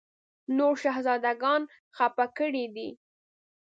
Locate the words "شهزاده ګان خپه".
0.83-2.25